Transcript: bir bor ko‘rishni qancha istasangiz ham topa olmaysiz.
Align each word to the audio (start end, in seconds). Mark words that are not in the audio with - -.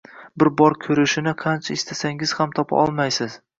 bir 0.43 0.49
bor 0.61 0.75
ko‘rishni 0.85 1.35
qancha 1.45 1.77
istasangiz 1.77 2.35
ham 2.41 2.59
topa 2.61 2.83
olmaysiz. 2.87 3.41